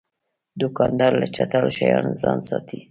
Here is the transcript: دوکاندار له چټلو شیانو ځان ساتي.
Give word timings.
دوکاندار 0.61 1.11
له 1.21 1.27
چټلو 1.35 1.69
شیانو 1.77 2.11
ځان 2.21 2.39
ساتي. 2.47 2.79